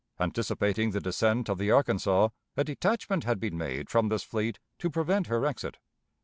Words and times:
Anticipating 0.19 0.89
the 0.89 0.99
descent 0.99 1.47
of 1.47 1.59
the 1.59 1.69
Arkansas, 1.69 2.29
a 2.57 2.63
detachment 2.63 3.23
had 3.23 3.39
been 3.39 3.55
made 3.55 3.87
from 3.87 4.09
this 4.09 4.23
fleet 4.23 4.57
to 4.79 4.89
prevent 4.89 5.27
her 5.27 5.45
exit. 5.45 5.77